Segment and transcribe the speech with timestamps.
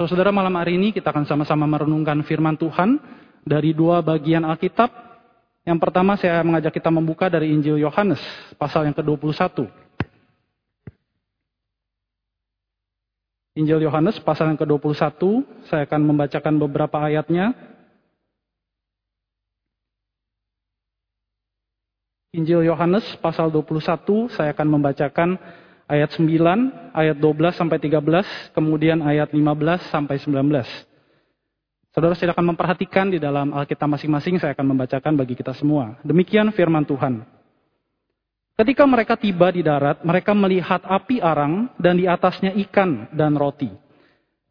[0.00, 2.96] Saudara malam hari ini kita akan sama-sama merenungkan firman Tuhan
[3.44, 4.88] dari dua bagian Alkitab.
[5.68, 8.16] Yang pertama saya mengajak kita membuka dari Injil Yohanes
[8.56, 9.68] pasal yang ke-21.
[13.60, 15.20] Injil Yohanes pasal yang ke-21,
[15.68, 17.52] saya akan membacakan beberapa ayatnya.
[22.32, 25.36] Injil Yohanes pasal 21, saya akan membacakan
[25.90, 30.30] ayat 9, ayat 12 sampai 13, kemudian ayat 15 sampai 19.
[31.90, 35.98] Saudara silakan memperhatikan di dalam Alkitab masing-masing, saya akan membacakan bagi kita semua.
[36.06, 37.26] Demikian firman Tuhan.
[38.54, 43.72] Ketika mereka tiba di darat, mereka melihat api arang dan di atasnya ikan dan roti.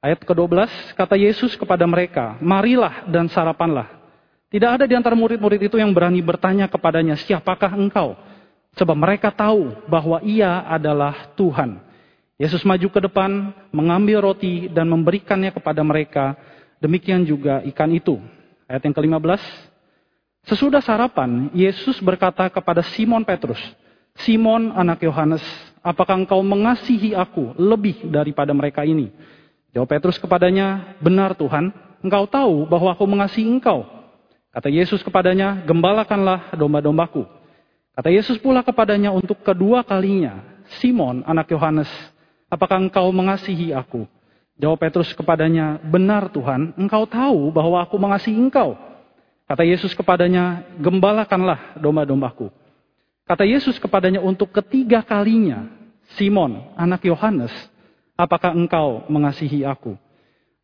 [0.04, 3.88] Ayat ke-12, kata Yesus kepada mereka, marilah dan sarapanlah.
[4.50, 8.18] Tidak ada di antara murid-murid itu yang berani bertanya kepadanya, siapakah engkau?
[8.78, 11.82] Sebab mereka tahu bahwa ia adalah Tuhan.
[12.40, 16.38] Yesus maju ke depan, mengambil roti dan memberikannya kepada mereka.
[16.80, 18.16] Demikian juga ikan itu.
[18.70, 19.42] Ayat yang ke-15.
[20.48, 23.60] Sesudah sarapan, Yesus berkata kepada Simon Petrus,
[24.24, 25.44] Simon anak Yohanes,
[25.84, 29.12] apakah engkau mengasihi aku lebih daripada mereka ini?
[29.76, 33.86] Jawab Petrus kepadanya, benar Tuhan, engkau tahu bahwa aku mengasihi engkau.
[34.50, 37.39] Kata Yesus kepadanya, gembalakanlah domba-dombaku.
[37.96, 40.42] Kata Yesus pula kepadanya untuk kedua kalinya,
[40.80, 41.90] Simon, anak Yohanes,
[42.48, 44.06] apakah engkau mengasihi aku?
[44.60, 48.76] Jawab Petrus kepadanya, benar Tuhan, engkau tahu bahwa aku mengasihi engkau.
[49.48, 52.52] Kata Yesus kepadanya, gembalakanlah domba-dombaku.
[53.24, 55.70] Kata Yesus kepadanya untuk ketiga kalinya,
[56.18, 57.54] Simon, anak Yohanes,
[58.20, 59.96] apakah engkau mengasihi aku?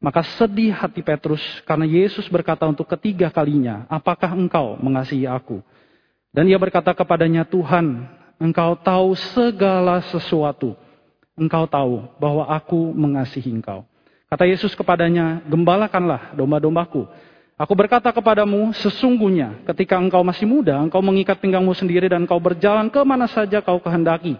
[0.01, 5.63] Maka sedih hati Petrus karena Yesus berkata untuk ketiga kalinya, apakah engkau mengasihi aku?
[6.35, 10.75] Dan ia berkata kepadanya, Tuhan, engkau tahu segala sesuatu.
[11.39, 13.87] Engkau tahu bahwa aku mengasihi engkau.
[14.27, 17.07] Kata Yesus kepadanya, gembalakanlah domba-dombaku.
[17.55, 22.91] Aku berkata kepadamu, sesungguhnya ketika engkau masih muda, engkau mengikat pinggangmu sendiri dan engkau berjalan
[22.91, 24.35] ke mana saja kau kehendaki.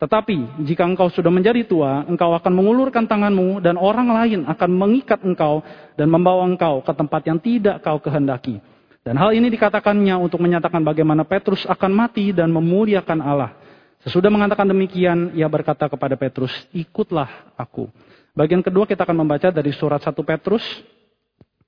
[0.00, 5.20] Tetapi jika engkau sudah menjadi tua, engkau akan mengulurkan tanganmu dan orang lain akan mengikat
[5.20, 5.60] engkau
[5.92, 8.64] dan membawa engkau ke tempat yang tidak kau kehendaki.
[9.04, 13.52] Dan hal ini dikatakannya untuk menyatakan bagaimana Petrus akan mati dan memuliakan Allah.
[14.00, 17.92] Sesudah mengatakan demikian, ia berkata kepada Petrus, ikutlah aku.
[18.32, 20.64] Bagian kedua kita akan membaca dari surat 1 Petrus,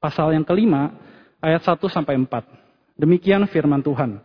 [0.00, 0.96] pasal yang kelima,
[1.44, 2.26] ayat 1 sampai 4.
[2.96, 4.16] Demikian firman Tuhan.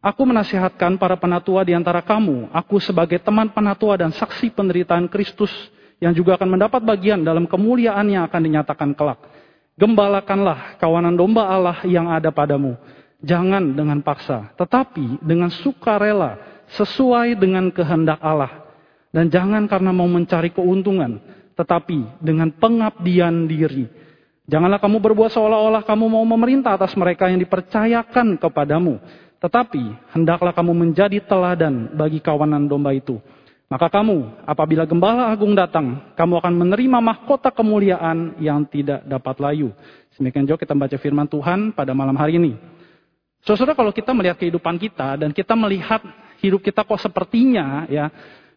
[0.00, 5.52] Aku menasihatkan para penatua di antara kamu, aku sebagai teman penatua dan saksi penderitaan Kristus
[6.00, 9.20] yang juga akan mendapat bagian dalam kemuliaan yang akan dinyatakan kelak.
[9.78, 12.74] Gembalakanlah kawanan domba Allah yang ada padamu.
[13.20, 16.40] Jangan dengan paksa, tetapi dengan sukarela,
[16.72, 18.70] sesuai dengan kehendak Allah.
[19.10, 21.20] Dan jangan karena mau mencari keuntungan,
[21.58, 23.90] tetapi dengan pengabdian diri.
[24.50, 28.98] Janganlah kamu berbuat seolah-olah kamu mau memerintah atas mereka yang dipercayakan kepadamu.
[29.40, 33.22] Tetapi hendaklah kamu menjadi teladan bagi kawanan domba itu.
[33.70, 39.70] Maka kamu, apabila gembala agung datang, kamu akan menerima mahkota kemuliaan yang tidak dapat layu.
[40.18, 42.58] Semakin jauh kita baca firman Tuhan pada malam hari ini.
[43.46, 46.02] Saudara, kalau kita melihat kehidupan kita dan kita melihat
[46.42, 48.10] hidup kita kok sepertinya ya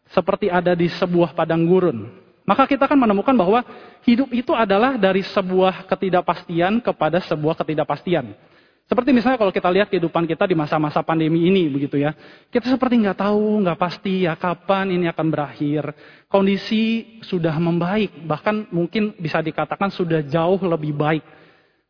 [0.10, 2.10] seperti ada di sebuah padang gurun,
[2.44, 3.62] maka kita akan menemukan bahwa
[4.10, 8.34] hidup itu adalah dari sebuah ketidakpastian kepada sebuah ketidakpastian.
[8.84, 12.12] Seperti misalnya kalau kita lihat kehidupan kita di masa-masa pandemi ini begitu ya.
[12.52, 15.96] Kita seperti nggak tahu, nggak pasti ya kapan ini akan berakhir.
[16.28, 21.24] Kondisi sudah membaik, bahkan mungkin bisa dikatakan sudah jauh lebih baik.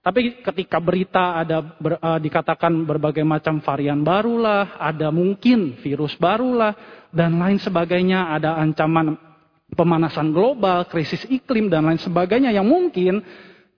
[0.04, 6.76] Tapi ketika berita ada ber, uh, dikatakan berbagai macam varian barulah, ada mungkin virus barulah,
[7.10, 9.16] dan lain sebagainya, ada ancaman
[9.72, 13.24] pemanasan global, krisis iklim, dan lain sebagainya yang mungkin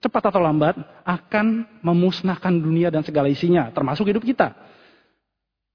[0.00, 4.52] cepat atau lambat akan memusnahkan dunia dan segala isinya, termasuk hidup kita.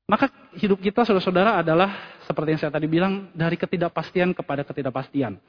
[0.09, 0.27] Maka
[0.59, 5.39] hidup kita saudara-saudara adalah seperti yang saya tadi bilang dari ketidakpastian kepada ketidakpastian.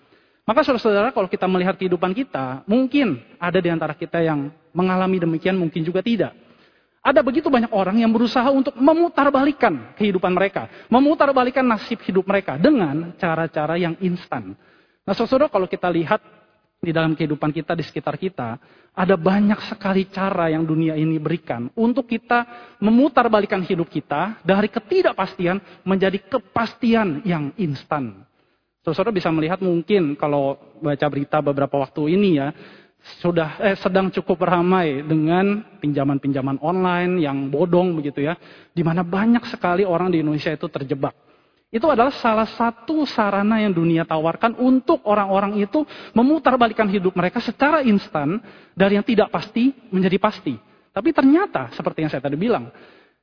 [0.42, 5.54] Maka saudara-saudara kalau kita melihat kehidupan kita, mungkin ada di antara kita yang mengalami demikian,
[5.54, 6.34] mungkin juga tidak.
[7.02, 13.10] Ada begitu banyak orang yang berusaha untuk memutarbalikkan kehidupan mereka, memutarbalikkan nasib hidup mereka dengan
[13.18, 14.54] cara-cara yang instan.
[15.02, 16.22] Nah, saudara, kalau kita lihat
[16.82, 18.58] di dalam kehidupan kita, di sekitar kita,
[18.90, 22.42] ada banyak sekali cara yang dunia ini berikan untuk kita
[22.82, 28.26] memutarbalikkan hidup kita dari ketidakpastian menjadi kepastian yang instan.
[28.82, 32.50] Saudara bisa melihat mungkin kalau baca berita beberapa waktu ini ya,
[33.22, 38.34] sudah eh, sedang cukup ramai dengan pinjaman-pinjaman online yang bodong begitu ya,
[38.74, 41.14] di mana banyak sekali orang di Indonesia itu terjebak.
[41.72, 47.80] Itu adalah salah satu sarana yang dunia tawarkan untuk orang-orang itu memutarbalikkan hidup mereka secara
[47.80, 48.44] instan
[48.76, 50.52] dari yang tidak pasti menjadi pasti.
[50.92, 52.68] Tapi ternyata seperti yang saya tadi bilang,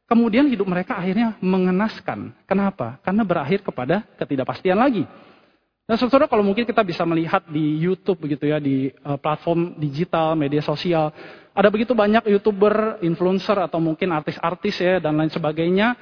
[0.09, 2.33] kemudian hidup mereka akhirnya mengenaskan.
[2.49, 2.97] Kenapa?
[3.05, 5.05] Karena berakhir kepada ketidakpastian lagi.
[5.85, 10.33] Dan saudara kalau mungkin kita bisa melihat di YouTube begitu ya, di uh, platform digital,
[10.33, 11.13] media sosial,
[11.53, 15.93] ada begitu banyak youtuber, influencer atau mungkin artis-artis ya dan lain sebagainya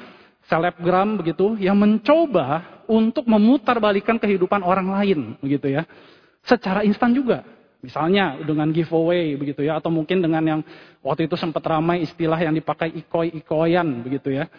[0.48, 5.84] selebgram begitu yang mencoba untuk memutarbalikkan kehidupan orang lain begitu ya.
[6.48, 7.44] Secara instan juga.
[7.78, 10.62] Misalnya dengan giveaway begitu ya atau mungkin dengan yang
[11.06, 14.50] waktu itu sempat ramai istilah yang dipakai ikoi-ikoyan begitu ya.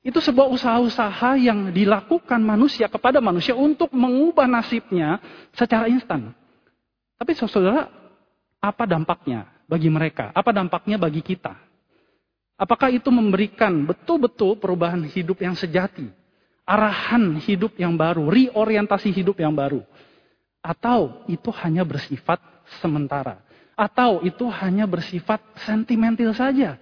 [0.00, 5.20] Itu sebuah usaha-usaha yang dilakukan manusia kepada manusia untuk mengubah nasibnya
[5.52, 6.32] secara instan.
[7.20, 7.84] Tapi saudara,
[8.64, 10.32] apa dampaknya bagi mereka?
[10.32, 11.69] Apa dampaknya bagi kita?
[12.60, 16.12] Apakah itu memberikan betul-betul perubahan hidup yang sejati?
[16.68, 19.80] Arahan hidup yang baru, reorientasi hidup yang baru.
[20.60, 22.36] Atau itu hanya bersifat
[22.84, 23.40] sementara.
[23.72, 26.76] Atau itu hanya bersifat sentimental saja.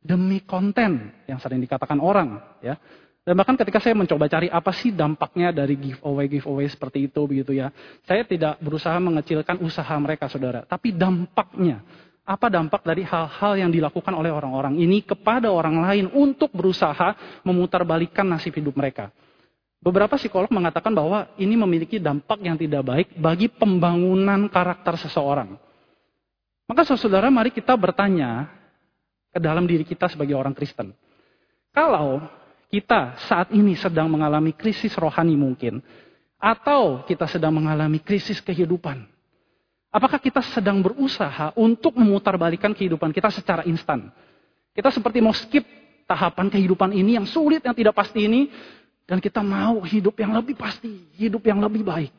[0.00, 2.40] Demi konten yang sering dikatakan orang.
[2.64, 2.80] ya.
[3.20, 7.68] Dan bahkan ketika saya mencoba cari apa sih dampaknya dari giveaway-giveaway seperti itu begitu ya.
[8.08, 10.64] Saya tidak berusaha mengecilkan usaha mereka saudara.
[10.64, 11.84] Tapi dampaknya
[12.24, 18.24] apa dampak dari hal-hal yang dilakukan oleh orang-orang ini kepada orang lain untuk berusaha memutarbalikkan
[18.24, 19.10] nasib hidup mereka.
[19.80, 25.56] Beberapa psikolog mengatakan bahwa ini memiliki dampak yang tidak baik bagi pembangunan karakter seseorang.
[26.68, 28.46] Maka saudara, mari kita bertanya
[29.32, 30.92] ke dalam diri kita sebagai orang Kristen.
[31.72, 32.22] Kalau
[32.70, 35.82] kita saat ini sedang mengalami krisis rohani mungkin,
[36.38, 39.02] atau kita sedang mengalami krisis kehidupan,
[39.90, 44.06] Apakah kita sedang berusaha untuk memutarbalikan kehidupan kita secara instan?
[44.70, 45.66] Kita seperti mau skip
[46.06, 48.46] tahapan kehidupan ini yang sulit, yang tidak pasti ini.
[49.02, 52.14] Dan kita mau hidup yang lebih pasti, hidup yang lebih baik.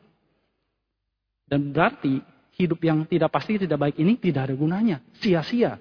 [1.48, 2.20] Dan berarti
[2.60, 5.00] hidup yang tidak pasti, tidak baik ini tidak ada gunanya.
[5.16, 5.80] Sia-sia.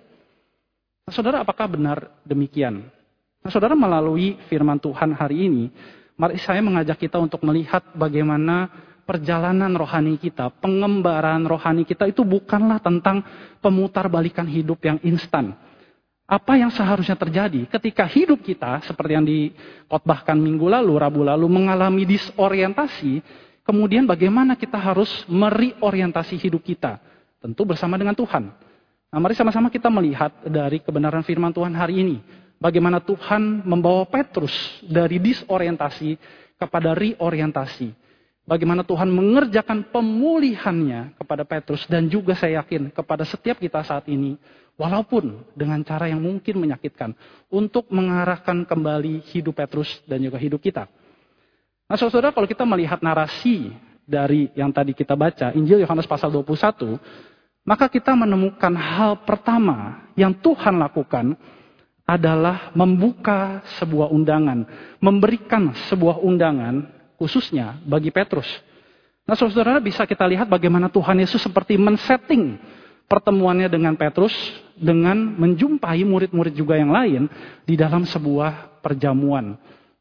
[1.04, 2.88] Nah, saudara, apakah benar demikian?
[3.44, 5.68] Nah, saudara, melalui firman Tuhan hari ini,
[6.16, 8.72] mari saya mengajak kita untuk melihat bagaimana
[9.12, 13.20] perjalanan rohani kita, pengembaraan rohani kita itu bukanlah tentang
[13.60, 15.52] pemutarbalikan hidup yang instan.
[16.24, 22.08] Apa yang seharusnya terjadi ketika hidup kita, seperti yang dikotbahkan minggu lalu, Rabu lalu, mengalami
[22.08, 23.20] disorientasi,
[23.68, 27.04] kemudian bagaimana kita harus meriorientasi hidup kita.
[27.44, 28.48] Tentu bersama dengan Tuhan.
[29.12, 32.18] Nah, mari sama-sama kita melihat dari kebenaran firman Tuhan hari ini.
[32.64, 34.56] Bagaimana Tuhan membawa Petrus
[34.88, 36.16] dari disorientasi
[36.56, 37.92] kepada reorientasi
[38.42, 44.36] Bagaimana Tuhan mengerjakan pemulihannya kepada Petrus dan juga saya yakin kepada setiap kita saat ini.
[44.82, 47.14] Walaupun dengan cara yang mungkin menyakitkan.
[47.54, 50.90] Untuk mengarahkan kembali hidup Petrus dan juga hidup kita.
[51.86, 53.78] Nah saudara kalau kita melihat narasi
[54.10, 55.54] dari yang tadi kita baca.
[55.54, 56.98] Injil Yohanes pasal 21.
[57.62, 61.38] Maka kita menemukan hal pertama yang Tuhan lakukan
[62.10, 64.66] adalah membuka sebuah undangan,
[64.98, 68.50] memberikan sebuah undangan khususnya bagi Petrus.
[69.30, 72.58] Nah saudara bisa kita lihat bagaimana Tuhan Yesus seperti men-setting
[73.06, 74.34] pertemuannya dengan Petrus
[74.74, 77.30] dengan menjumpai murid-murid juga yang lain
[77.62, 79.54] di dalam sebuah perjamuan.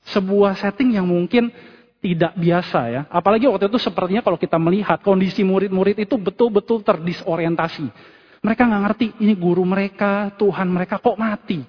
[0.08, 1.52] Sebuah setting yang mungkin
[2.00, 3.02] tidak biasa ya.
[3.12, 7.92] Apalagi waktu itu sepertinya kalau kita melihat kondisi murid-murid itu betul-betul terdisorientasi.
[8.40, 11.60] Mereka nggak ngerti ini guru mereka, Tuhan mereka kok mati.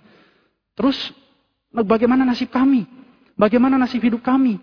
[0.72, 0.96] Terus
[1.67, 2.88] bagaimana nasib kami?
[3.36, 4.55] Bagaimana nasib hidup kami?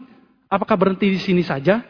[0.48, 1.84] Apakah berhenti di sini saja?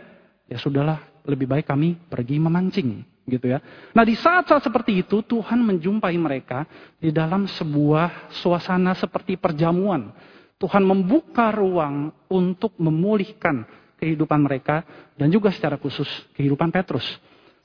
[0.50, 3.62] Ya sudahlah, lebih baik kami pergi memancing, gitu ya.
[3.94, 6.66] Nah, di saat-saat seperti itu Tuhan menjumpai mereka
[6.98, 10.10] di dalam sebuah suasana seperti perjamuan.
[10.58, 13.62] Tuhan membuka ruang untuk memulihkan
[14.02, 14.82] kehidupan mereka
[15.14, 17.06] dan juga secara khusus kehidupan Petrus.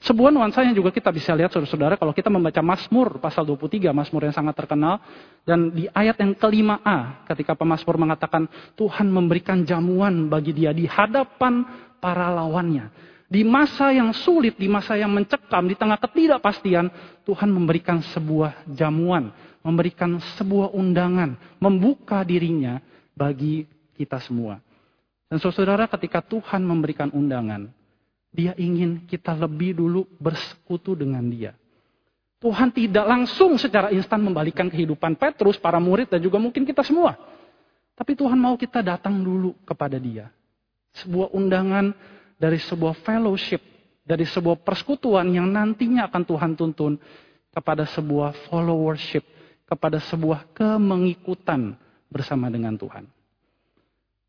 [0.03, 4.27] Sebuah nuansa yang juga kita bisa lihat saudara-saudara kalau kita membaca Mazmur pasal 23, Mazmur
[4.27, 4.99] yang sangat terkenal.
[5.47, 10.83] Dan di ayat yang kelima A ketika pemazmur mengatakan Tuhan memberikan jamuan bagi dia di
[10.83, 11.63] hadapan
[12.03, 12.91] para lawannya.
[13.31, 16.91] Di masa yang sulit, di masa yang mencekam, di tengah ketidakpastian,
[17.23, 19.31] Tuhan memberikan sebuah jamuan,
[19.63, 22.83] memberikan sebuah undangan, membuka dirinya
[23.15, 23.63] bagi
[23.95, 24.59] kita semua.
[25.31, 27.71] Dan saudara, ketika Tuhan memberikan undangan,
[28.33, 31.53] dia ingin kita lebih dulu bersekutu dengan dia.
[32.41, 37.15] Tuhan tidak langsung secara instan membalikan kehidupan Petrus, para murid, dan juga mungkin kita semua.
[37.93, 40.27] Tapi Tuhan mau kita datang dulu kepada dia.
[40.97, 41.95] Sebuah undangan
[42.35, 43.63] dari sebuah fellowship,
[44.03, 46.99] dari sebuah persekutuan yang nantinya akan Tuhan tuntun
[47.53, 49.23] kepada sebuah followership,
[49.63, 51.79] kepada sebuah kemengikutan
[52.11, 53.07] bersama dengan Tuhan.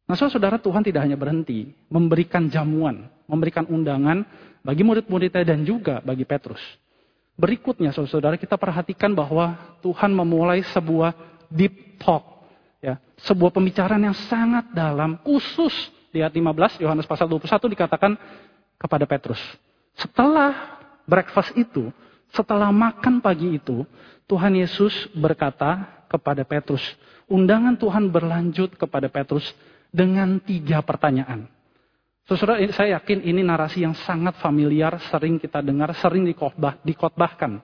[0.04, 4.24] Nah, saudara Tuhan tidak hanya berhenti memberikan jamuan, memberikan undangan
[4.64, 6.60] bagi murid-muridnya dan juga bagi Petrus.
[7.34, 11.12] Berikutnya, saudara, kita perhatikan bahwa Tuhan memulai sebuah
[11.50, 12.22] deep talk,
[12.78, 15.74] ya, sebuah pembicaraan yang sangat dalam, khusus
[16.14, 18.14] di ayat 15 Yohanes pasal 21 dikatakan
[18.78, 19.42] kepada Petrus.
[19.98, 20.78] Setelah
[21.10, 21.90] breakfast itu,
[22.30, 23.82] setelah makan pagi itu,
[24.30, 26.82] Tuhan Yesus berkata kepada Petrus,
[27.26, 29.42] undangan Tuhan berlanjut kepada Petrus
[29.90, 31.50] dengan tiga pertanyaan.
[32.24, 37.60] Saudara, saya yakin ini narasi yang sangat familiar, sering kita dengar, sering dikotbah, dikotbahkan.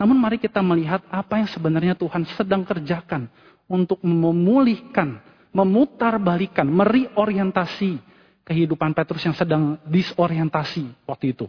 [0.00, 3.28] Namun mari kita melihat apa yang sebenarnya Tuhan sedang kerjakan
[3.68, 5.20] untuk memulihkan,
[5.52, 8.00] memutarbalikan, meriorientasi
[8.40, 11.46] kehidupan Petrus yang sedang disorientasi waktu itu.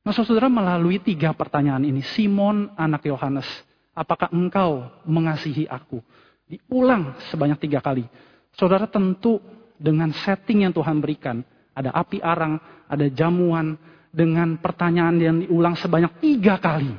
[0.00, 3.44] Nah saudara melalui tiga pertanyaan ini, Simon anak Yohanes,
[3.92, 6.00] apakah engkau mengasihi aku?
[6.48, 8.08] Diulang sebanyak tiga kali.
[8.56, 9.44] Saudara tentu
[9.76, 11.44] dengan setting yang Tuhan berikan,
[11.76, 12.56] ada api arang,
[12.88, 13.76] ada jamuan,
[14.08, 16.96] dengan pertanyaan yang diulang sebanyak tiga kali.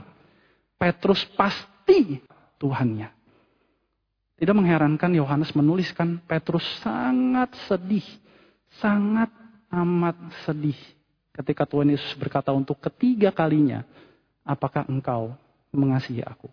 [0.77, 2.21] Petrus pasti
[2.61, 3.09] Tuhannya.
[4.37, 8.05] Tidak mengherankan Yohanes menuliskan Petrus sangat sedih,
[8.77, 9.33] sangat
[9.73, 10.13] amat
[10.45, 10.77] sedih
[11.33, 13.81] ketika Tuhan Yesus berkata untuk ketiga kalinya,
[14.41, 15.33] apakah engkau
[15.73, 16.49] mengasihi aku?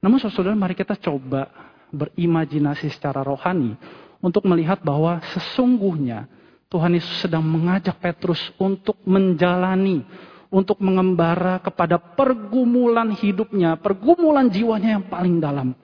[0.00, 1.48] Namun saudara mari kita coba
[1.92, 3.76] berimajinasi secara rohani
[4.20, 6.24] untuk melihat bahwa sesungguhnya
[6.72, 10.00] Tuhan Yesus sedang mengajak Petrus untuk menjalani,
[10.48, 15.76] untuk mengembara kepada pergumulan hidupnya, pergumulan jiwanya yang paling dalam.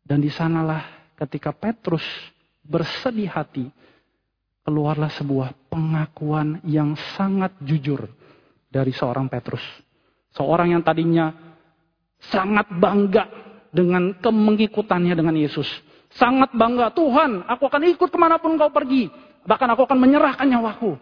[0.00, 2.00] Dan di sanalah ketika Petrus
[2.64, 3.68] bersedih hati,
[4.64, 8.08] keluarlah sebuah pengakuan yang sangat jujur
[8.72, 9.60] dari seorang Petrus.
[10.32, 11.36] Seorang yang tadinya
[12.32, 13.28] sangat bangga
[13.68, 15.68] dengan kemengikutannya dengan Yesus.
[16.16, 19.27] Sangat bangga, Tuhan, aku akan ikut ke mana pun kau pergi.
[19.48, 21.00] Bahkan aku akan menyerahkan nyawaku.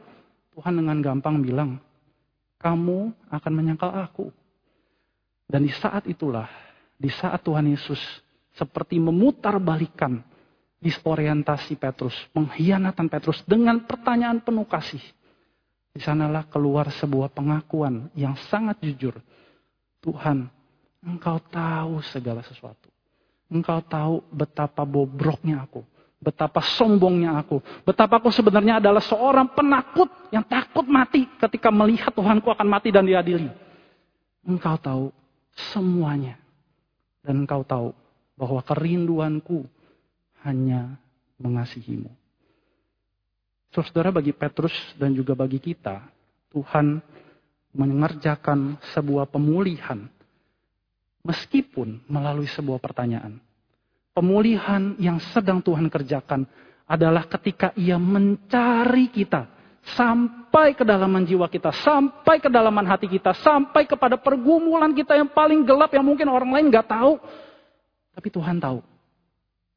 [0.55, 1.83] Tuhan dengan gampang bilang,
[2.63, 4.31] kamu akan menyangkal aku.
[5.51, 6.47] Dan di saat itulah,
[6.95, 7.99] di saat Tuhan Yesus
[8.55, 10.23] seperti memutar balikan
[10.79, 15.03] disorientasi Petrus, pengkhianatan Petrus dengan pertanyaan penuh kasih.
[15.91, 19.17] Di sanalah keluar sebuah pengakuan yang sangat jujur.
[19.99, 20.47] Tuhan,
[21.03, 22.93] Engkau tahu segala sesuatu.
[23.51, 25.83] Engkau tahu betapa bobroknya aku.
[26.17, 27.61] Betapa sombongnya aku.
[27.85, 33.05] Betapa aku sebenarnya adalah seorang penakut yang takut mati ketika melihat Tuhanku akan mati dan
[33.05, 33.53] diadili.
[34.43, 35.05] Engkau tahu
[35.73, 36.41] semuanya.
[37.21, 37.93] Dan engkau tahu
[38.39, 39.67] bahwa kerinduanku
[40.47, 40.97] hanya
[41.37, 42.09] mengasihimu.
[43.75, 46.01] Saudara bagi Petrus dan juga bagi kita,
[46.49, 47.03] Tuhan
[47.77, 50.09] mengerjakan sebuah pemulihan
[51.27, 53.43] Meskipun melalui sebuah pertanyaan.
[54.17, 56.49] Pemulihan yang sedang Tuhan kerjakan
[56.89, 59.45] adalah ketika ia mencari kita.
[59.93, 65.93] Sampai kedalaman jiwa kita, sampai kedalaman hati kita, sampai kepada pergumulan kita yang paling gelap
[65.93, 67.21] yang mungkin orang lain gak tahu.
[68.17, 68.81] Tapi Tuhan tahu.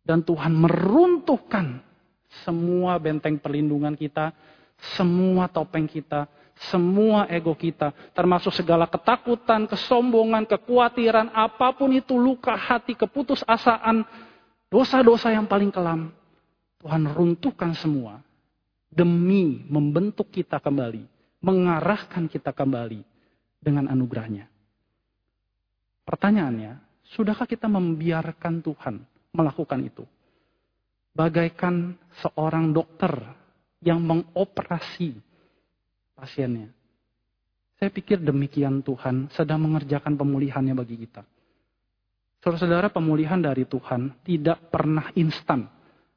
[0.07, 1.83] Dan Tuhan meruntuhkan
[2.47, 4.31] semua benteng perlindungan kita,
[4.95, 6.31] semua topeng kita,
[6.71, 14.07] semua ego kita, termasuk segala ketakutan, kesombongan, kekhawatiran, apa pun itu luka hati, keputusasaan,
[14.69, 16.13] dosa-dosa yang paling kelam.
[16.79, 18.23] Tuhan runtuhkan semua
[18.87, 21.03] demi membentuk kita kembali,
[21.43, 23.03] mengarahkan kita kembali
[23.59, 24.47] dengan anugerahnya.
[26.07, 28.95] Pertanyaannya, sudahkah kita membiarkan Tuhan
[29.35, 30.07] melakukan itu?
[31.11, 33.11] Bagaikan seorang dokter
[33.83, 35.19] yang mengoperasi
[36.15, 36.71] pasiennya.
[37.75, 41.23] Saya pikir demikian Tuhan sedang mengerjakan pemulihannya bagi kita.
[42.39, 45.67] Saudara-saudara, pemulihan dari Tuhan tidak pernah instan.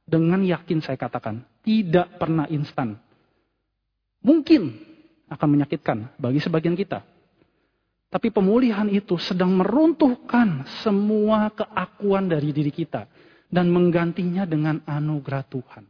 [0.02, 2.94] Dengan yakin saya katakan, tidak pernah instan.
[4.22, 4.70] Mungkin
[5.26, 7.02] akan menyakitkan bagi sebagian kita.
[8.12, 13.08] Tapi pemulihan itu sedang meruntuhkan semua keakuan dari diri kita.
[13.52, 15.84] Dan menggantinya dengan anugerah Tuhan.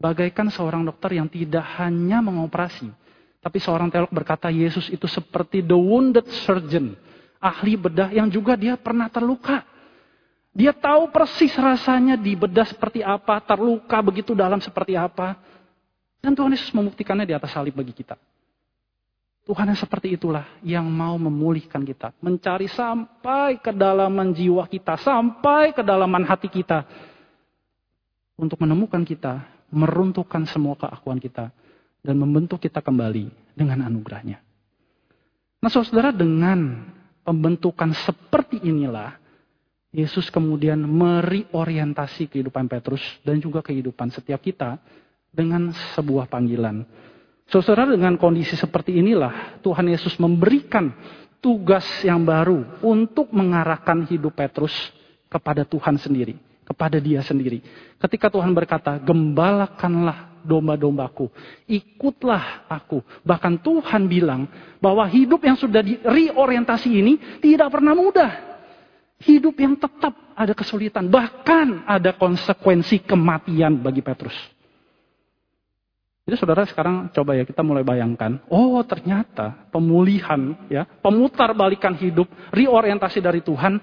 [0.00, 2.88] Bagaikan seorang dokter yang tidak hanya mengoperasi.
[3.40, 6.96] Tapi seorang teolog berkata Yesus itu seperti the wounded surgeon.
[7.40, 9.64] Ahli bedah yang juga dia pernah terluka.
[10.52, 15.40] Dia tahu persis rasanya di bedah seperti apa, terluka begitu dalam seperti apa.
[16.20, 18.20] Dan Tuhan Yesus membuktikannya di atas salib bagi kita.
[19.48, 22.12] Tuhan yang seperti itulah yang mau memulihkan kita.
[22.20, 26.84] Mencari sampai kedalaman jiwa kita, sampai kedalaman hati kita.
[28.36, 29.40] Untuk menemukan kita
[29.72, 31.48] meruntuhkan semua keakuan kita
[32.04, 34.42] dan membentuk kita kembali dengan anugerahnya.
[35.60, 36.84] Nah saudara dengan
[37.30, 39.14] pembentukan seperti inilah,
[39.94, 44.82] Yesus kemudian meriorientasi kehidupan Petrus dan juga kehidupan setiap kita
[45.30, 46.82] dengan sebuah panggilan.
[47.46, 50.90] Saudara dengan kondisi seperti inilah Tuhan Yesus memberikan
[51.42, 54.74] tugas yang baru untuk mengarahkan hidup Petrus
[55.26, 57.62] kepada Tuhan sendiri, kepada dia sendiri.
[57.98, 61.28] Ketika Tuhan berkata, gembalakanlah domba-dombaku,
[61.68, 63.00] ikutlah aku.
[63.22, 68.50] Bahkan Tuhan bilang bahwa hidup yang sudah direorientasi ini tidak pernah mudah.
[69.20, 74.32] Hidup yang tetap ada kesulitan, bahkan ada konsekuensi kematian bagi Petrus.
[76.24, 82.30] Jadi saudara sekarang coba ya kita mulai bayangkan, oh ternyata pemulihan ya, pemutar balikan hidup,
[82.54, 83.82] reorientasi dari Tuhan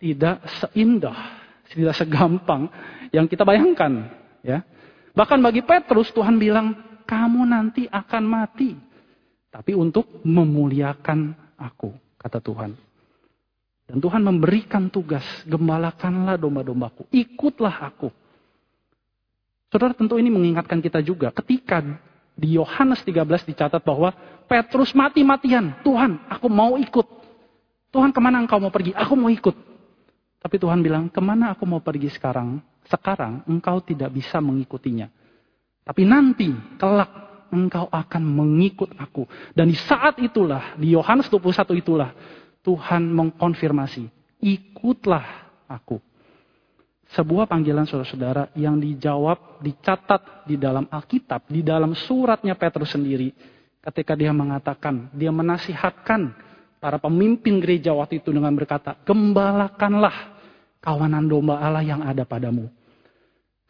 [0.00, 1.18] tidak seindah,
[1.68, 2.64] tidak segampang
[3.12, 4.08] yang kita bayangkan,
[4.40, 4.64] ya.
[5.14, 6.74] Bahkan bagi Petrus Tuhan bilang,
[7.06, 8.78] kamu nanti akan mati,
[9.50, 12.70] tapi untuk memuliakan aku, kata Tuhan.
[13.90, 18.14] Dan Tuhan memberikan tugas, gembalakanlah domba-dombaku, ikutlah aku.
[19.70, 21.82] Saudara tentu ini mengingatkan kita juga ketika
[22.38, 24.14] di Yohanes 13 dicatat bahwa
[24.46, 27.06] Petrus mati-matian, Tuhan aku mau ikut.
[27.90, 28.94] Tuhan ke mana engkau mau pergi?
[28.94, 29.54] Aku mau ikut.
[30.38, 32.62] Tapi Tuhan bilang, ke mana aku mau pergi sekarang?
[32.90, 35.06] Sekarang engkau tidak bisa mengikutinya.
[35.86, 39.30] Tapi nanti, kelak, engkau akan mengikut aku.
[39.54, 42.10] Dan di saat itulah, di Yohanes 21 itulah,
[42.60, 44.10] Tuhan mengkonfirmasi,
[44.42, 45.24] ikutlah
[45.70, 46.02] aku.
[47.10, 53.34] Sebuah panggilan saudara-saudara yang dijawab, dicatat di dalam Alkitab, di dalam suratnya Petrus sendiri.
[53.80, 56.30] Ketika dia mengatakan, dia menasihatkan
[56.78, 60.38] para pemimpin gereja waktu itu dengan berkata, gembalakanlah
[60.78, 62.70] kawanan domba Allah yang ada padamu.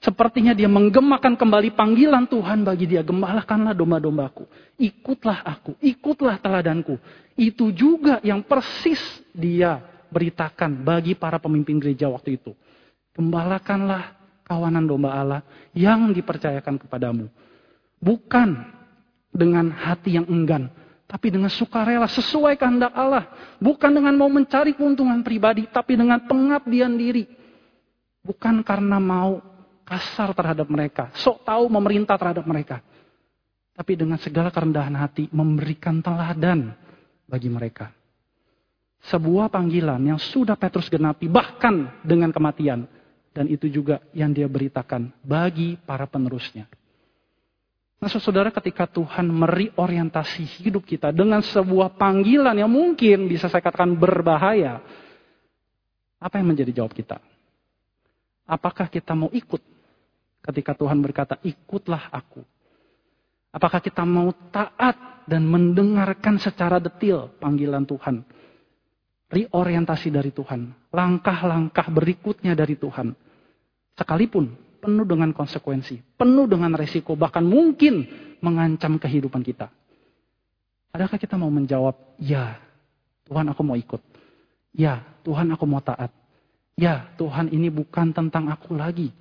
[0.01, 3.05] Sepertinya dia menggemakan kembali panggilan Tuhan bagi dia.
[3.05, 4.49] Gembalakanlah domba-dombaku.
[4.81, 5.77] Ikutlah aku.
[5.77, 6.97] Ikutlah teladanku.
[7.37, 9.01] Itu juga yang persis
[9.37, 9.77] dia
[10.09, 12.57] beritakan bagi para pemimpin gereja waktu itu.
[13.13, 14.17] Gembalakanlah
[14.49, 15.41] kawanan domba Allah
[15.77, 17.29] yang dipercayakan kepadamu.
[18.01, 18.57] Bukan
[19.29, 20.73] dengan hati yang enggan.
[21.05, 23.29] Tapi dengan sukarela sesuai kehendak Allah.
[23.61, 25.69] Bukan dengan mau mencari keuntungan pribadi.
[25.69, 27.29] Tapi dengan pengabdian diri.
[28.25, 29.50] Bukan karena mau
[29.91, 32.79] kasar terhadap mereka, sok tahu memerintah terhadap mereka.
[33.75, 36.71] Tapi dengan segala kerendahan hati memberikan teladan
[37.27, 37.91] bagi mereka.
[39.01, 42.87] Sebuah panggilan yang sudah Petrus genapi bahkan dengan kematian.
[43.31, 46.67] Dan itu juga yang dia beritakan bagi para penerusnya.
[48.03, 53.95] Nah saudara ketika Tuhan meriorientasi hidup kita dengan sebuah panggilan yang mungkin bisa saya katakan
[53.95, 54.83] berbahaya.
[56.21, 57.17] Apa yang menjadi jawab kita?
[58.45, 59.80] Apakah kita mau ikut
[60.41, 62.43] ketika Tuhan berkata, ikutlah aku.
[63.51, 68.23] Apakah kita mau taat dan mendengarkan secara detil panggilan Tuhan?
[69.31, 70.91] Reorientasi dari Tuhan.
[70.91, 73.15] Langkah-langkah berikutnya dari Tuhan.
[73.95, 76.19] Sekalipun penuh dengan konsekuensi.
[76.19, 77.15] Penuh dengan resiko.
[77.15, 78.07] Bahkan mungkin
[78.43, 79.71] mengancam kehidupan kita.
[80.91, 82.59] Adakah kita mau menjawab, ya
[83.31, 84.03] Tuhan aku mau ikut.
[84.75, 86.11] Ya Tuhan aku mau taat.
[86.75, 89.15] Ya Tuhan ini bukan tentang aku lagi.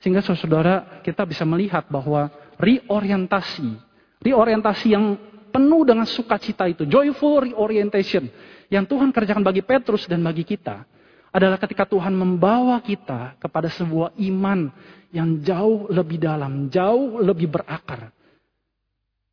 [0.00, 3.76] Sehingga saudara kita bisa melihat bahwa reorientasi,
[4.24, 5.16] reorientasi yang
[5.52, 8.24] penuh dengan sukacita itu, joyful reorientation
[8.72, 10.88] yang Tuhan kerjakan bagi Petrus dan bagi kita
[11.30, 14.72] adalah ketika Tuhan membawa kita kepada sebuah iman
[15.12, 18.10] yang jauh lebih dalam, jauh lebih berakar.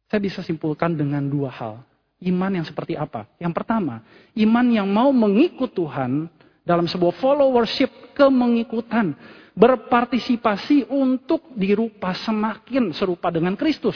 [0.07, 1.75] Saya bisa simpulkan dengan dua hal.
[2.17, 3.29] Iman yang seperti apa?
[3.37, 4.01] Yang pertama,
[4.33, 6.25] iman yang mau mengikut Tuhan
[6.67, 9.15] dalam sebuah followership kemengikutan
[9.55, 13.95] berpartisipasi untuk dirupa semakin serupa dengan Kristus.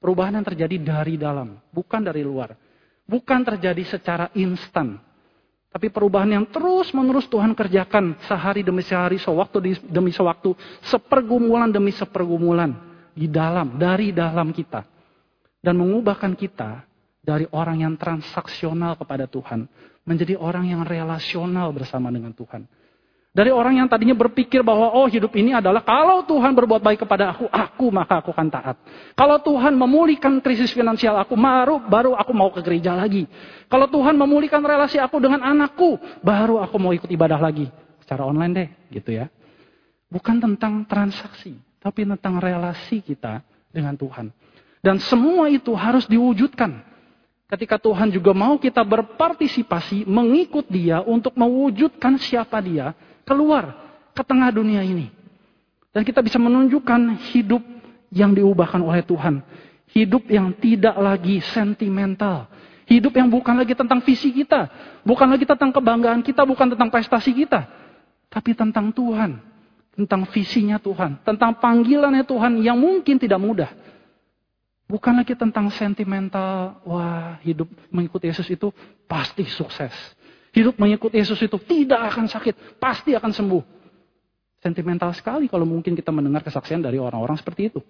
[0.00, 2.56] Perubahan yang terjadi dari dalam, bukan dari luar.
[3.04, 4.96] Bukan terjadi secara instan.
[5.68, 10.56] Tapi perubahan yang terus-menerus Tuhan kerjakan sehari demi sehari, sewaktu demi sewaktu,
[10.88, 12.72] sepergumulan demi sepergumulan
[13.12, 14.86] di dalam, dari dalam kita.
[15.64, 16.84] Dan mengubahkan kita
[17.24, 19.64] dari orang yang transaksional kepada Tuhan
[20.04, 22.68] menjadi orang yang relasional bersama dengan Tuhan.
[23.34, 27.34] Dari orang yang tadinya berpikir bahwa oh hidup ini adalah kalau Tuhan berbuat baik kepada
[27.34, 28.78] aku, aku maka aku akan taat.
[29.18, 33.26] Kalau Tuhan memulihkan krisis finansial aku, baru baru aku mau ke gereja lagi.
[33.66, 37.66] Kalau Tuhan memulihkan relasi aku dengan anakku, baru aku mau ikut ibadah lagi.
[38.06, 38.68] Secara online deh,
[39.02, 39.26] gitu ya.
[40.06, 43.42] Bukan tentang transaksi, tapi tentang relasi kita
[43.74, 44.30] dengan Tuhan.
[44.78, 46.93] Dan semua itu harus diwujudkan.
[47.44, 52.96] Ketika Tuhan juga mau kita berpartisipasi, mengikut dia untuk mewujudkan siapa dia,
[53.28, 53.76] keluar
[54.16, 55.12] ke tengah dunia ini.
[55.92, 57.62] Dan kita bisa menunjukkan hidup
[58.10, 59.44] yang diubahkan oleh Tuhan.
[59.94, 62.50] Hidup yang tidak lagi sentimental.
[62.84, 64.66] Hidup yang bukan lagi tentang visi kita.
[65.06, 67.68] Bukan lagi tentang kebanggaan kita, bukan tentang prestasi kita.
[68.26, 69.38] Tapi tentang Tuhan.
[69.94, 71.22] Tentang visinya Tuhan.
[71.22, 73.70] Tentang panggilannya Tuhan yang mungkin tidak mudah.
[74.84, 78.68] Bukan lagi tentang sentimental, wah hidup mengikuti Yesus itu
[79.08, 79.92] pasti sukses.
[80.52, 83.64] Hidup mengikuti Yesus itu tidak akan sakit, pasti akan sembuh.
[84.60, 87.80] Sentimental sekali kalau mungkin kita mendengar kesaksian dari orang-orang seperti itu.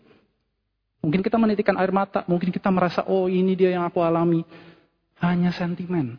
[1.05, 4.41] Mungkin kita menitikan air mata, mungkin kita merasa, oh ini dia yang aku alami.
[5.21, 6.17] Hanya sentimen.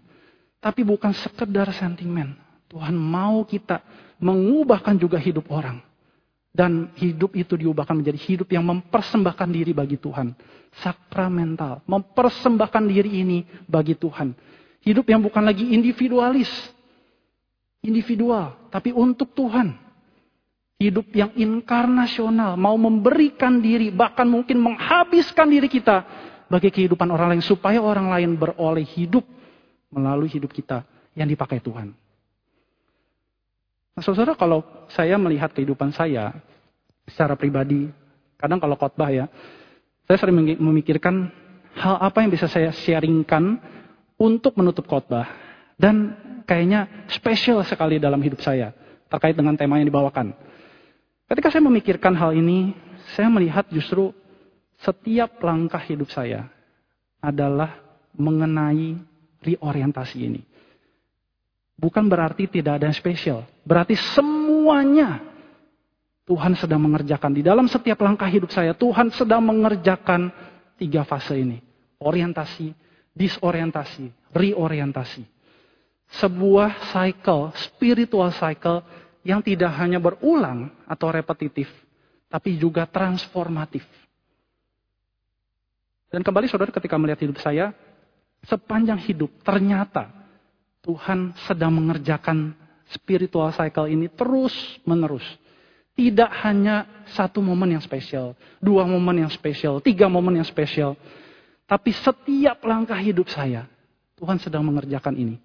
[0.61, 2.37] Tapi bukan sekedar sentimen.
[2.69, 3.81] Tuhan mau kita
[4.21, 5.81] mengubahkan juga hidup orang.
[6.55, 10.31] Dan hidup itu diubahkan menjadi hidup yang mempersembahkan diri bagi Tuhan.
[10.79, 11.83] Sakramental.
[11.83, 14.31] Mempersembahkan diri ini bagi Tuhan.
[14.79, 16.47] Hidup yang bukan lagi individualis.
[17.83, 18.71] Individual.
[18.71, 19.75] Tapi untuk Tuhan.
[20.79, 22.55] Hidup yang inkarnasional.
[22.55, 23.91] Mau memberikan diri.
[23.91, 26.07] Bahkan mungkin menghabiskan diri kita.
[26.47, 27.43] Bagi kehidupan orang lain.
[27.43, 29.27] Supaya orang lain beroleh hidup.
[29.91, 30.87] Melalui hidup kita.
[31.19, 32.04] Yang dipakai Tuhan.
[33.95, 34.59] Nah, saudara, kalau
[34.91, 36.35] saya melihat kehidupan saya
[37.07, 37.87] secara pribadi,
[38.35, 39.31] kadang kalau khotbah ya,
[40.03, 41.31] saya sering memikirkan
[41.79, 43.55] hal apa yang bisa saya sharingkan
[44.19, 45.31] untuk menutup khotbah
[45.79, 46.11] dan
[46.43, 48.75] kayaknya spesial sekali dalam hidup saya
[49.07, 50.35] terkait dengan tema yang dibawakan.
[51.31, 52.75] Ketika saya memikirkan hal ini,
[53.15, 54.11] saya melihat justru
[54.83, 56.51] setiap langkah hidup saya
[57.23, 57.79] adalah
[58.11, 58.99] mengenai
[59.39, 60.41] reorientasi ini.
[61.75, 63.43] Bukan berarti tidak ada yang spesial.
[63.67, 65.19] Berarti semuanya
[66.25, 67.35] Tuhan sedang mengerjakan.
[67.35, 70.31] Di dalam setiap langkah hidup saya, Tuhan sedang mengerjakan
[70.79, 71.59] tiga fase ini.
[71.99, 72.71] Orientasi,
[73.11, 75.23] disorientasi, reorientasi.
[76.15, 78.81] Sebuah cycle, spiritual cycle
[79.25, 81.67] yang tidak hanya berulang atau repetitif,
[82.31, 83.83] tapi juga transformatif.
[86.13, 87.75] Dan kembali saudara ketika melihat hidup saya,
[88.45, 90.07] sepanjang hidup ternyata
[90.85, 92.53] Tuhan sedang mengerjakan
[92.93, 94.53] spiritual cycle ini terus
[94.85, 95.25] menerus.
[95.97, 100.93] Tidak hanya satu momen yang spesial, dua momen yang spesial, tiga momen yang spesial.
[101.65, 103.65] Tapi setiap langkah hidup saya,
[104.19, 105.41] Tuhan sedang mengerjakan ini.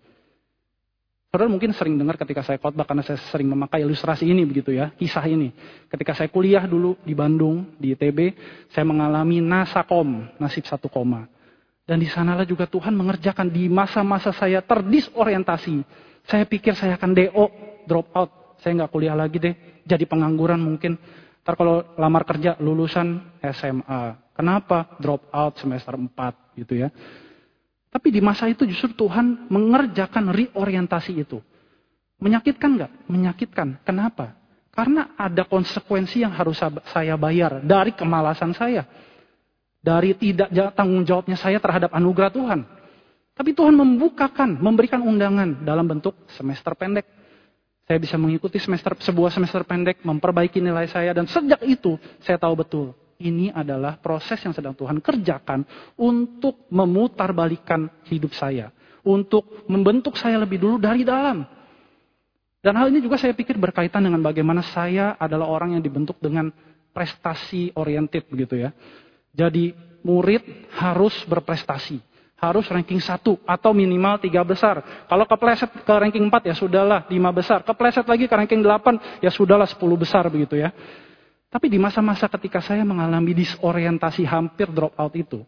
[1.30, 4.90] Saudara mungkin sering dengar ketika saya khotbah karena saya sering memakai ilustrasi ini begitu ya,
[4.98, 5.54] kisah ini.
[5.86, 8.34] Ketika saya kuliah dulu di Bandung, di ITB,
[8.74, 11.30] saya mengalami nasakom, nasib satu koma.
[11.84, 15.82] Dan di sanalah juga Tuhan mengerjakan di masa-masa saya terdisorientasi.
[16.28, 17.44] Saya pikir saya akan DO,
[17.88, 18.30] drop out.
[18.60, 19.54] Saya nggak kuliah lagi deh,
[19.88, 21.00] jadi pengangguran mungkin.
[21.40, 24.30] Ntar kalau lamar kerja lulusan SMA.
[24.36, 24.96] Kenapa?
[25.00, 26.92] Drop out semester 4 gitu ya.
[27.90, 31.42] Tapi di masa itu justru Tuhan mengerjakan reorientasi itu.
[32.22, 32.92] Menyakitkan nggak?
[33.10, 33.82] Menyakitkan.
[33.82, 34.38] Kenapa?
[34.70, 36.62] Karena ada konsekuensi yang harus
[36.94, 38.86] saya bayar dari kemalasan saya
[39.80, 42.60] dari tidak tanggung jawabnya saya terhadap anugerah Tuhan.
[43.32, 47.08] Tapi Tuhan membukakan, memberikan undangan dalam bentuk semester pendek.
[47.88, 52.62] Saya bisa mengikuti semester sebuah semester pendek, memperbaiki nilai saya dan sejak itu saya tahu
[52.62, 55.62] betul ini adalah proses yang sedang Tuhan kerjakan
[56.00, 58.72] untuk memutarbalikkan hidup saya,
[59.04, 61.44] untuk membentuk saya lebih dulu dari dalam.
[62.60, 66.52] Dan hal ini juga saya pikir berkaitan dengan bagaimana saya adalah orang yang dibentuk dengan
[66.92, 68.72] prestasi oriented begitu ya.
[69.30, 72.02] Jadi murid harus berprestasi.
[72.40, 74.80] Harus ranking satu atau minimal tiga besar.
[75.04, 77.60] Kalau kepleset ke ranking empat ya sudahlah lima besar.
[77.60, 80.72] Kepleset lagi ke ranking delapan ya sudahlah sepuluh besar begitu ya.
[81.52, 85.44] Tapi di masa-masa ketika saya mengalami disorientasi hampir drop out itu.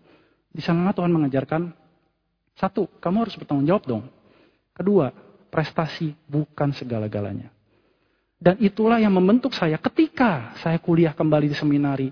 [0.52, 1.72] Di sana Tuhan mengajarkan.
[2.52, 4.04] Satu, kamu harus bertanggung jawab dong.
[4.76, 5.08] Kedua,
[5.48, 7.48] prestasi bukan segala-galanya.
[8.36, 12.08] Dan itulah yang membentuk saya ketika saya kuliah kembali di seminari.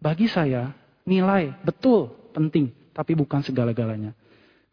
[0.00, 0.72] Bagi saya,
[1.06, 4.12] nilai, betul, penting, tapi bukan segala-galanya.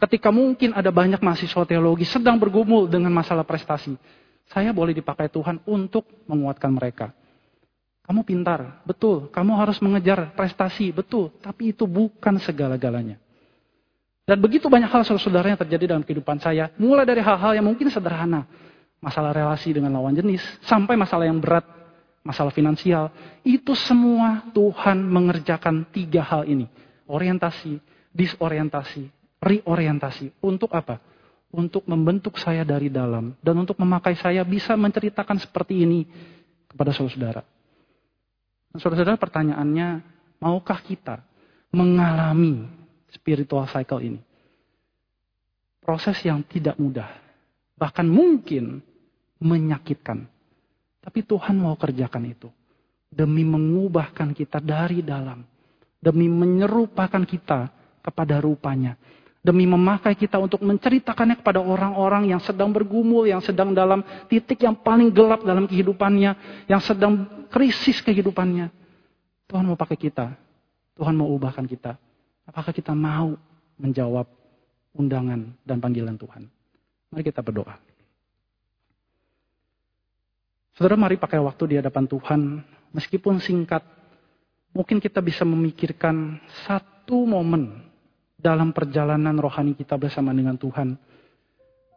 [0.02, 3.96] Ketika mungkin ada banyak mahasiswa teologi sedang bergumul dengan masalah prestasi,
[4.52, 7.16] saya boleh dipakai Tuhan untuk menguatkan mereka.
[8.04, 9.32] Kamu pintar, betul.
[9.32, 11.32] Kamu harus mengejar prestasi, betul.
[11.40, 13.16] Tapi itu bukan segala-galanya.
[14.28, 16.68] Dan begitu banyak hal saudara yang terjadi dalam kehidupan saya.
[16.76, 18.44] Mulai dari hal-hal yang mungkin sederhana.
[19.00, 20.44] Masalah relasi dengan lawan jenis.
[20.68, 21.64] Sampai masalah yang berat
[22.24, 23.12] masalah finansial.
[23.44, 26.66] Itu semua Tuhan mengerjakan tiga hal ini.
[27.06, 27.78] Orientasi,
[28.16, 29.12] disorientasi,
[29.44, 30.40] reorientasi.
[30.40, 30.98] Untuk apa?
[31.54, 33.38] Untuk membentuk saya dari dalam.
[33.44, 36.08] Dan untuk memakai saya bisa menceritakan seperti ini
[36.72, 37.44] kepada saudara-saudara.
[38.74, 39.88] Saudara-saudara pertanyaannya,
[40.42, 41.22] maukah kita
[41.70, 42.66] mengalami
[43.14, 44.18] spiritual cycle ini?
[45.84, 47.12] Proses yang tidak mudah.
[47.78, 48.82] Bahkan mungkin
[49.38, 50.26] menyakitkan.
[51.04, 52.48] Tapi Tuhan mau kerjakan itu.
[53.12, 55.44] Demi mengubahkan kita dari dalam.
[56.00, 58.96] Demi menyerupakan kita kepada rupanya.
[59.44, 64.00] Demi memakai kita untuk menceritakannya kepada orang-orang yang sedang bergumul, yang sedang dalam
[64.32, 68.72] titik yang paling gelap dalam kehidupannya, yang sedang krisis kehidupannya.
[69.52, 70.32] Tuhan mau pakai kita.
[70.96, 72.00] Tuhan mau ubahkan kita.
[72.48, 73.36] Apakah kita mau
[73.76, 74.32] menjawab
[74.96, 76.48] undangan dan panggilan Tuhan?
[77.12, 77.93] Mari kita berdoa.
[80.74, 82.42] Saudara, mari pakai waktu di hadapan Tuhan,
[82.98, 83.86] meskipun singkat,
[84.74, 87.86] mungkin kita bisa memikirkan satu momen
[88.34, 90.98] dalam perjalanan rohani kita bersama dengan Tuhan,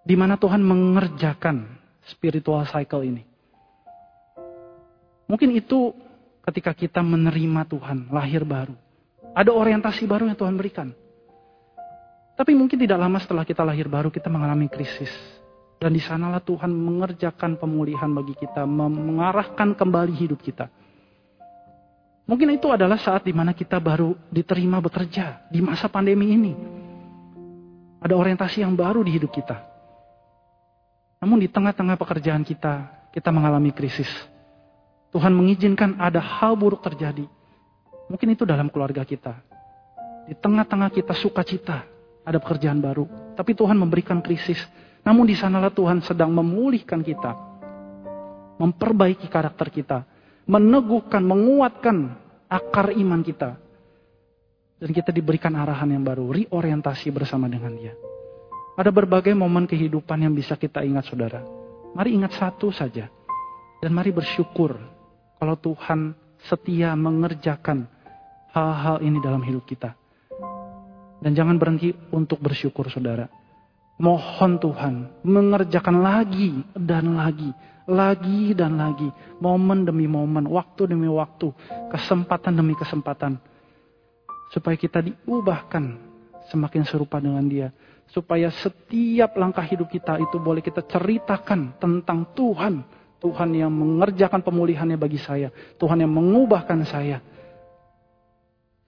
[0.05, 1.65] di mana Tuhan mengerjakan
[2.05, 3.25] spiritual cycle ini.
[5.25, 5.97] Mungkin itu
[6.45, 8.77] ketika kita menerima Tuhan, lahir baru.
[9.33, 10.93] Ada orientasi baru yang Tuhan berikan.
[12.37, 15.11] Tapi mungkin tidak lama setelah kita lahir baru, kita mengalami krisis
[15.77, 20.73] dan di sanalah Tuhan mengerjakan pemulihan bagi kita, mengarahkan kembali hidup kita.
[22.27, 26.53] Mungkin itu adalah saat di mana kita baru diterima bekerja di masa pandemi ini.
[28.03, 29.63] Ada orientasi yang baru di hidup kita.
[31.23, 34.11] Namun di tengah-tengah pekerjaan kita, kita mengalami krisis.
[35.15, 37.25] Tuhan mengizinkan ada hal buruk terjadi.
[38.11, 39.39] Mungkin itu dalam keluarga kita.
[40.27, 41.87] Di tengah-tengah kita sukacita,
[42.27, 43.07] ada pekerjaan baru.
[43.39, 44.59] Tapi Tuhan memberikan krisis
[45.07, 47.31] namun di sanalah Tuhan sedang memulihkan kita.
[48.59, 50.03] Memperbaiki karakter kita.
[50.51, 52.19] Meneguhkan, menguatkan
[52.51, 53.55] akar iman kita.
[54.83, 56.35] Dan kita diberikan arahan yang baru.
[56.35, 57.95] Reorientasi bersama dengan dia.
[58.75, 61.39] Ada berbagai momen kehidupan yang bisa kita ingat saudara.
[61.95, 63.07] Mari ingat satu saja.
[63.79, 64.75] Dan mari bersyukur
[65.39, 66.19] kalau Tuhan
[66.51, 67.87] setia mengerjakan
[68.51, 69.95] hal-hal ini dalam hidup kita.
[71.23, 73.36] Dan jangan berhenti untuk bersyukur saudara.
[73.97, 77.49] Mohon Tuhan mengerjakan lagi dan lagi,
[77.89, 79.09] lagi dan lagi,
[79.41, 81.49] momen demi momen, waktu demi waktu,
[81.89, 83.41] kesempatan demi kesempatan,
[84.53, 85.97] supaya kita diubahkan
[86.53, 87.73] semakin serupa dengan Dia,
[88.13, 92.85] supaya setiap langkah hidup kita itu boleh kita ceritakan tentang Tuhan,
[93.17, 95.49] Tuhan yang mengerjakan pemulihannya bagi saya,
[95.81, 97.17] Tuhan yang mengubahkan saya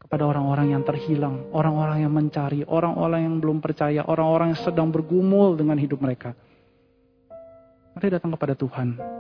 [0.08, 5.52] kepada orang-orang yang terhilang, orang-orang yang mencari, orang-orang yang belum percaya, orang-orang yang sedang bergumul
[5.52, 6.32] dengan hidup mereka.
[7.92, 9.17] Mari datang kepada Tuhan.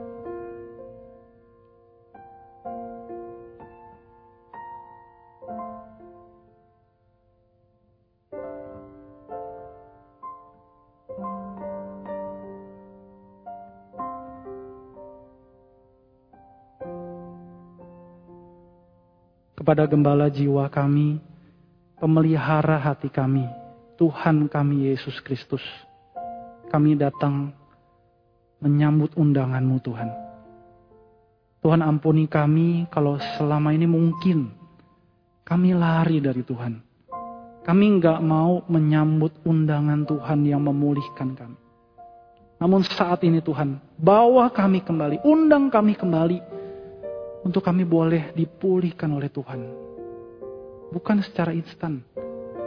[19.68, 21.20] Kepada gembala jiwa kami,
[22.00, 23.44] pemelihara hati kami,
[24.00, 25.60] Tuhan kami Yesus Kristus.
[26.72, 27.52] Kami datang
[28.64, 30.08] menyambut undanganmu Tuhan.
[31.60, 34.48] Tuhan ampuni kami kalau selama ini mungkin
[35.44, 36.80] kami lari dari Tuhan.
[37.60, 41.60] Kami nggak mau menyambut undangan Tuhan yang memulihkan kami.
[42.56, 46.47] Namun saat ini Tuhan, bawa kami kembali, undang kami kembali
[47.44, 49.60] untuk kami boleh dipulihkan oleh Tuhan.
[50.90, 52.02] Bukan secara instan.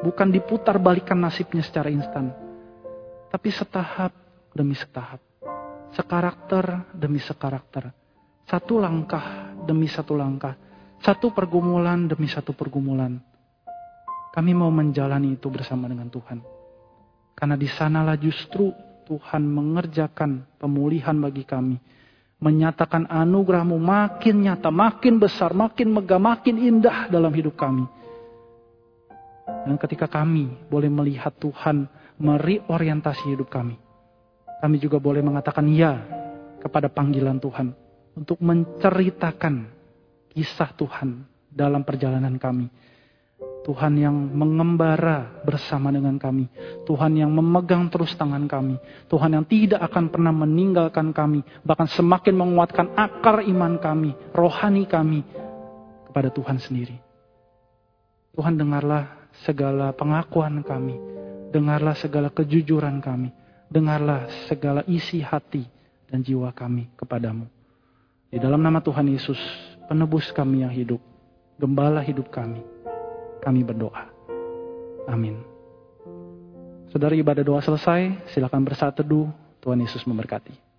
[0.01, 2.31] Bukan diputar balikan nasibnya secara instan.
[3.29, 4.13] Tapi setahap
[4.55, 5.19] demi setahap.
[5.91, 7.91] Sekarakter demi sekarakter.
[8.47, 10.55] Satu langkah demi satu langkah.
[11.01, 13.17] Satu pergumulan demi satu pergumulan.
[14.31, 16.39] Kami mau menjalani itu bersama dengan Tuhan.
[17.35, 18.71] Karena di sanalah justru
[19.03, 21.75] Tuhan mengerjakan pemulihan bagi kami
[22.41, 27.85] menyatakan anugerahmu makin nyata, makin besar, makin megah, makin indah dalam hidup kami.
[29.45, 31.85] Dan ketika kami boleh melihat Tuhan
[32.17, 33.77] mereorientasi hidup kami,
[34.57, 36.01] kami juga boleh mengatakan ya
[36.57, 37.77] kepada panggilan Tuhan
[38.17, 39.69] untuk menceritakan
[40.33, 41.21] kisah Tuhan
[41.53, 42.73] dalam perjalanan kami
[43.61, 46.49] Tuhan yang mengembara bersama dengan kami.
[46.89, 48.81] Tuhan yang memegang terus tangan kami.
[49.05, 51.45] Tuhan yang tidak akan pernah meninggalkan kami.
[51.61, 55.21] Bahkan semakin menguatkan akar iman kami, rohani kami
[56.09, 56.97] kepada Tuhan sendiri.
[58.33, 60.97] Tuhan dengarlah segala pengakuan kami.
[61.53, 63.29] Dengarlah segala kejujuran kami.
[63.69, 65.69] Dengarlah segala isi hati
[66.09, 67.45] dan jiwa kami kepadamu.
[68.33, 69.37] Di dalam nama Tuhan Yesus,
[69.85, 70.99] penebus kami yang hidup.
[71.61, 72.80] Gembala hidup kami
[73.41, 74.07] kami berdoa.
[75.09, 75.41] Amin.
[76.93, 79.27] Saudara ibadah doa selesai, silakan bersatu teduh.
[79.61, 80.70] Tuhan Yesus memberkati.